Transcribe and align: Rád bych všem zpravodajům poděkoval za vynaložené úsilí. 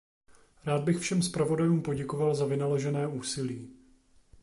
Rád 0.65 0.83
bych 0.83 0.99
všem 0.99 1.21
zpravodajům 1.21 1.81
poděkoval 1.81 2.35
za 2.35 2.45
vynaložené 2.45 3.07
úsilí. 3.07 3.73